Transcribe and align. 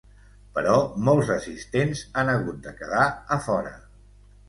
Però 0.55 0.77
molts 1.09 1.29
assistents 1.35 2.03
han 2.23 2.35
hagut 2.35 2.61
de 2.67 2.77
quedar 2.83 3.07
a 3.39 3.43
fora. 3.49 3.79